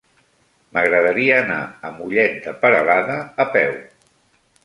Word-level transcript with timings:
M'agradaria 0.77 1.35
anar 1.41 1.59
a 1.89 1.91
Mollet 1.99 2.41
de 2.47 2.55
Peralada 2.65 3.19
a 3.45 3.49
peu. 3.59 3.77